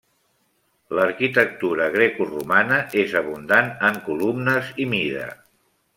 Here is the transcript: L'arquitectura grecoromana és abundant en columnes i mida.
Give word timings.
L'arquitectura 0.99 1.89
grecoromana 1.97 2.81
és 3.03 3.15
abundant 3.23 3.71
en 3.91 4.03
columnes 4.11 4.73
i 4.87 4.93
mida. 4.95 5.29